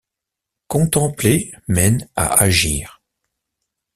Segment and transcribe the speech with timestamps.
[0.65, 3.03] Contempler mène à agir.